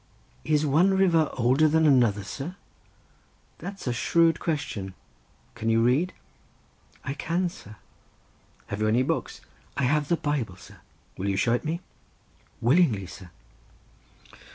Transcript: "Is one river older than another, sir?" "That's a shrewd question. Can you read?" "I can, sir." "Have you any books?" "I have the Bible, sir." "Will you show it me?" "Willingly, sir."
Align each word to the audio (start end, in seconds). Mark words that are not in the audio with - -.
"Is 0.43 0.65
one 0.65 0.95
river 0.95 1.29
older 1.33 1.67
than 1.67 1.85
another, 1.85 2.23
sir?" 2.23 2.55
"That's 3.59 3.85
a 3.85 3.93
shrewd 3.93 4.39
question. 4.39 4.95
Can 5.53 5.69
you 5.69 5.83
read?" 5.83 6.11
"I 7.03 7.13
can, 7.13 7.49
sir." 7.49 7.75
"Have 8.73 8.81
you 8.81 8.87
any 8.87 9.03
books?" 9.03 9.41
"I 9.77 9.83
have 9.83 10.07
the 10.07 10.17
Bible, 10.17 10.55
sir." 10.55 10.77
"Will 11.17 11.29
you 11.29 11.37
show 11.37 11.53
it 11.53 11.63
me?" 11.65 11.81
"Willingly, 12.61 13.05
sir." 13.05 13.29